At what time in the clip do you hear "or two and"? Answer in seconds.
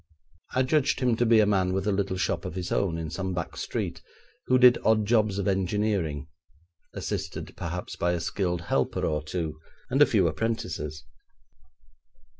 9.05-10.01